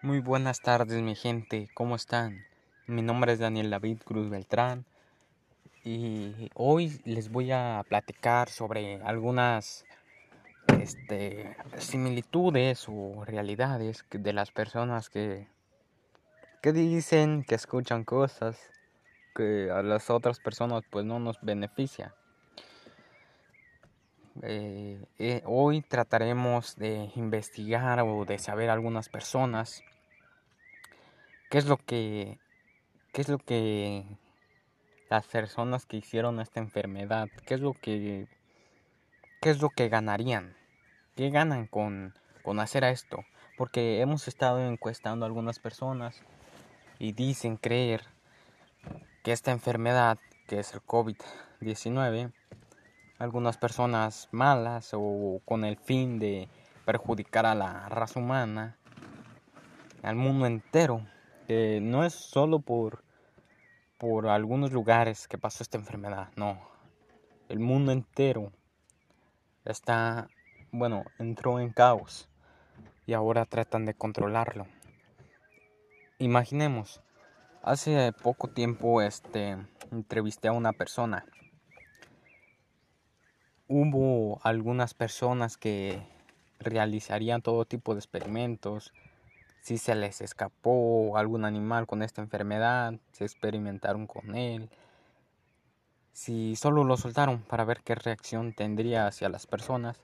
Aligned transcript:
Muy 0.00 0.20
buenas 0.20 0.60
tardes 0.60 1.02
mi 1.02 1.16
gente, 1.16 1.68
¿cómo 1.74 1.96
están? 1.96 2.46
Mi 2.86 3.02
nombre 3.02 3.32
es 3.32 3.40
Daniel 3.40 3.68
David 3.68 3.98
Cruz 4.04 4.30
Beltrán 4.30 4.84
y 5.82 6.52
hoy 6.54 7.00
les 7.04 7.32
voy 7.32 7.50
a 7.50 7.84
platicar 7.88 8.48
sobre 8.48 9.02
algunas 9.02 9.84
este, 10.80 11.56
similitudes 11.78 12.86
o 12.88 13.24
realidades 13.24 14.04
de 14.12 14.32
las 14.32 14.52
personas 14.52 15.10
que, 15.10 15.48
que 16.62 16.72
dicen 16.72 17.42
que 17.42 17.56
escuchan 17.56 18.04
cosas 18.04 18.56
que 19.34 19.68
a 19.72 19.82
las 19.82 20.10
otras 20.10 20.38
personas 20.38 20.84
pues 20.88 21.06
no 21.06 21.18
nos 21.18 21.40
beneficia. 21.42 22.14
Eh, 24.42 25.04
eh, 25.18 25.42
hoy 25.46 25.82
trataremos 25.82 26.76
de 26.76 27.10
investigar 27.16 28.00
o 28.00 28.24
de 28.24 28.38
saber 28.38 28.70
algunas 28.70 29.08
personas 29.08 29.82
qué 31.50 31.58
es 31.58 31.66
lo 31.66 31.76
que 31.76 32.38
qué 33.12 33.22
es 33.22 33.28
lo 33.28 33.38
que 33.38 34.04
las 35.10 35.26
personas 35.26 35.86
que 35.86 35.96
hicieron 35.96 36.40
esta 36.40 36.60
enfermedad 36.60 37.28
qué 37.46 37.54
es 37.54 37.60
lo 37.60 37.72
que 37.72 38.28
qué 39.40 39.50
es 39.50 39.60
lo 39.60 39.70
que 39.70 39.88
ganarían 39.88 40.58
qué 41.18 41.30
ganan 41.30 41.66
con, 41.66 42.14
con 42.44 42.60
hacer 42.60 42.84
esto. 42.84 43.24
Porque 43.56 44.00
hemos 44.00 44.28
estado 44.28 44.64
encuestando 44.64 45.24
a 45.24 45.26
algunas 45.26 45.58
personas 45.58 46.22
y 47.00 47.10
dicen 47.10 47.56
creer 47.56 48.04
que 49.24 49.32
esta 49.32 49.50
enfermedad 49.50 50.18
que 50.46 50.60
es 50.60 50.72
el 50.74 50.80
COVID-19 50.82 52.32
algunas 53.18 53.56
personas 53.56 54.28
malas 54.30 54.90
o 54.94 55.40
con 55.44 55.64
el 55.64 55.76
fin 55.76 56.18
de 56.18 56.48
perjudicar 56.84 57.46
a 57.46 57.54
la 57.54 57.88
raza 57.88 58.20
humana, 58.20 58.76
al 60.02 60.16
mundo 60.16 60.46
entero, 60.46 61.04
no 61.48 62.04
es 62.04 62.14
solo 62.14 62.60
por, 62.60 63.02
por 63.98 64.28
algunos 64.28 64.72
lugares 64.72 65.26
que 65.26 65.38
pasó 65.38 65.62
esta 65.62 65.78
enfermedad, 65.78 66.28
no, 66.36 66.60
el 67.48 67.58
mundo 67.58 67.92
entero 67.92 68.52
está, 69.64 70.28
bueno, 70.70 71.04
entró 71.18 71.60
en 71.60 71.70
caos 71.70 72.28
y 73.06 73.14
ahora 73.14 73.44
tratan 73.46 73.84
de 73.84 73.94
controlarlo. 73.94 74.66
Imaginemos, 76.18 77.00
hace 77.62 78.12
poco 78.12 78.48
tiempo 78.48 79.02
este 79.02 79.56
entrevisté 79.90 80.48
a 80.48 80.52
una 80.52 80.72
persona 80.72 81.24
hubo 83.68 84.40
algunas 84.42 84.94
personas 84.94 85.56
que 85.56 86.02
realizarían 86.58 87.42
todo 87.42 87.66
tipo 87.66 87.94
de 87.94 88.00
experimentos. 88.00 88.92
Si 89.60 89.78
se 89.78 89.94
les 89.94 90.20
escapó 90.20 91.16
algún 91.16 91.44
animal 91.44 91.86
con 91.86 92.02
esta 92.02 92.22
enfermedad, 92.22 92.94
se 93.12 93.24
experimentaron 93.24 94.06
con 94.06 94.34
él. 94.34 94.70
Si 96.12 96.56
solo 96.56 96.82
lo 96.82 96.96
soltaron 96.96 97.42
para 97.42 97.64
ver 97.64 97.82
qué 97.84 97.94
reacción 97.94 98.52
tendría 98.54 99.06
hacia 99.06 99.28
las 99.28 99.46
personas, 99.46 100.00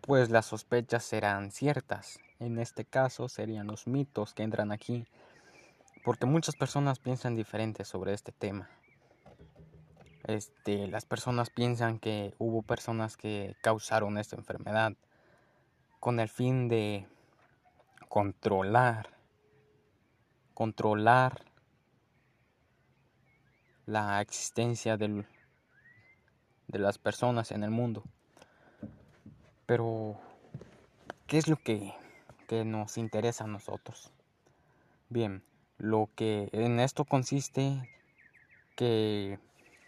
pues 0.00 0.28
las 0.28 0.46
sospechas 0.46 1.04
serán 1.04 1.50
ciertas. 1.50 2.18
En 2.40 2.58
este 2.58 2.84
caso 2.84 3.28
serían 3.28 3.68
los 3.68 3.86
mitos 3.86 4.34
que 4.34 4.42
entran 4.42 4.72
aquí, 4.72 5.06
porque 6.04 6.26
muchas 6.26 6.56
personas 6.56 6.98
piensan 6.98 7.36
diferente 7.36 7.84
sobre 7.84 8.12
este 8.12 8.32
tema. 8.32 8.68
Este, 10.24 10.88
las 10.88 11.04
personas 11.04 11.50
piensan 11.50 11.98
que 11.98 12.34
hubo 12.38 12.62
personas 12.62 13.16
que 13.16 13.56
causaron 13.62 14.16
esta 14.16 14.36
enfermedad 14.36 14.94
con 16.00 16.18
el 16.18 16.28
fin 16.28 16.68
de 16.68 17.06
controlar, 18.08 19.10
controlar 20.54 21.44
la 23.84 24.22
existencia 24.22 24.96
de 24.96 25.24
las 26.68 26.96
personas 26.96 27.52
en 27.52 27.62
el 27.62 27.70
mundo. 27.70 28.02
Pero, 29.66 30.18
¿qué 31.26 31.36
es 31.36 31.48
lo 31.48 31.56
que, 31.56 31.92
que 32.48 32.64
nos 32.64 32.96
interesa 32.96 33.44
a 33.44 33.48
nosotros? 33.48 34.10
Bien, 35.10 35.42
lo 35.76 36.08
que 36.14 36.48
en 36.52 36.80
esto 36.80 37.04
consiste 37.04 37.90
que 38.76 39.38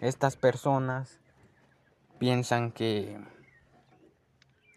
estas 0.00 0.36
personas 0.36 1.20
piensan 2.18 2.70
que 2.70 3.18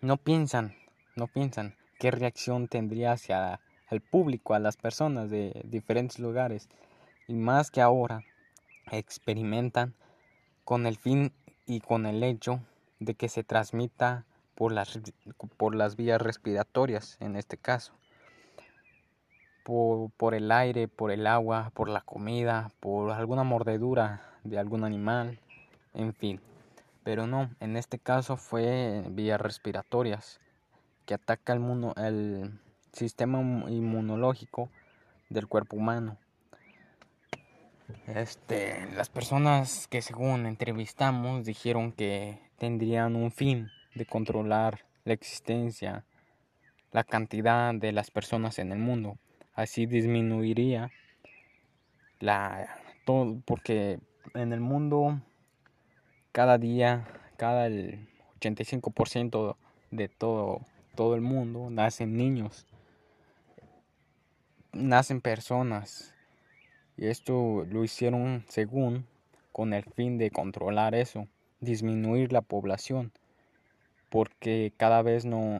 no 0.01 0.17
piensan, 0.17 0.75
no 1.15 1.27
piensan 1.27 1.75
qué 1.99 2.11
reacción 2.11 2.67
tendría 2.67 3.11
hacia 3.11 3.59
el 3.89 4.01
público, 4.01 4.53
a 4.53 4.59
las 4.59 4.77
personas 4.77 5.29
de 5.29 5.61
diferentes 5.65 6.19
lugares 6.19 6.69
y 7.27 7.33
más 7.33 7.69
que 7.69 7.81
ahora 7.81 8.23
experimentan 8.91 9.93
con 10.63 10.85
el 10.85 10.97
fin 10.97 11.33
y 11.65 11.81
con 11.81 12.05
el 12.05 12.23
hecho 12.23 12.61
de 12.99 13.15
que 13.15 13.27
se 13.27 13.43
transmita 13.43 14.25
por 14.55 14.71
las, 14.71 14.99
por 15.57 15.75
las 15.75 15.95
vías 15.95 16.21
respiratorias 16.21 17.17
en 17.19 17.35
este 17.35 17.57
caso. 17.57 17.93
Por, 19.65 20.09
por, 20.11 20.33
el 20.33 20.51
aire, 20.51 20.87
por 20.87 21.11
el 21.11 21.27
agua, 21.27 21.71
por 21.75 21.89
la 21.89 22.01
comida, 22.01 22.71
por 22.79 23.11
alguna 23.11 23.43
mordedura 23.43 24.28
de 24.43 24.59
algún 24.59 24.83
animal, 24.83 25.39
en 25.93 26.13
fin. 26.13 26.41
Pero 27.03 27.27
no, 27.27 27.49
en 27.59 27.77
este 27.77 27.99
caso 27.99 28.37
fue 28.37 29.03
vías 29.09 29.39
respiratorias 29.39 30.39
que 31.05 31.13
ataca 31.13 31.53
el, 31.53 31.93
el 31.97 32.59
sistema 32.91 33.39
inmunológico 33.69 34.69
del 35.29 35.47
cuerpo 35.47 35.77
humano. 35.77 36.17
Este, 38.07 38.87
las 38.95 39.09
personas 39.09 39.87
que 39.87 40.01
según 40.01 40.45
entrevistamos 40.45 41.45
dijeron 41.45 41.91
que 41.91 42.39
tendrían 42.57 43.15
un 43.15 43.31
fin 43.31 43.69
de 43.95 44.05
controlar 44.05 44.85
la 45.05 45.13
existencia, 45.13 46.05
la 46.91 47.03
cantidad 47.03 47.73
de 47.73 47.91
las 47.91 48.11
personas 48.11 48.59
en 48.59 48.71
el 48.71 48.79
mundo. 48.79 49.17
Así 49.53 49.85
disminuiría 49.85 50.91
la 52.19 52.77
todo 53.05 53.41
porque 53.45 53.99
en 54.33 54.53
el 54.53 54.59
mundo 54.59 55.21
cada 56.31 56.57
día, 56.57 57.07
cada 57.37 57.67
el 57.67 58.07
85% 58.39 59.55
de 59.91 60.07
todo, 60.07 60.61
todo 60.95 61.15
el 61.15 61.21
mundo 61.21 61.69
nacen 61.69 62.15
niños, 62.15 62.65
nacen 64.71 65.21
personas. 65.21 66.13
Y 66.97 67.07
esto 67.07 67.65
lo 67.69 67.83
hicieron 67.83 68.45
según 68.49 69.07
con 69.51 69.73
el 69.73 69.83
fin 69.83 70.17
de 70.17 70.31
controlar 70.31 70.95
eso, 70.95 71.27
disminuir 71.59 72.31
la 72.31 72.41
población, 72.41 73.11
porque 74.09 74.73
cada 74.77 75.01
vez 75.01 75.25
no, 75.25 75.59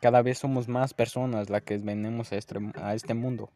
cada 0.00 0.22
vez 0.22 0.38
somos 0.38 0.68
más 0.68 0.94
personas 0.94 1.50
las 1.50 1.62
que 1.62 1.78
venimos 1.78 2.32
a 2.32 2.36
este, 2.36 2.58
a 2.76 2.94
este 2.94 3.14
mundo. 3.14 3.50